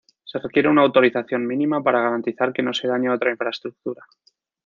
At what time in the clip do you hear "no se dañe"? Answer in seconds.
2.63-3.11